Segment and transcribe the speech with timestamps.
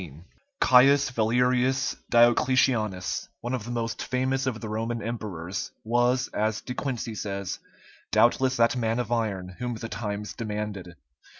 [0.01, 0.23] [TN]]
[0.59, 6.73] Caius Valerius Diocletianus, one of the most famous of the Roman emperors, was, as De
[6.73, 7.59] Quincey says,
[8.11, 10.95] "doubtless that man of iron whom the times demanded."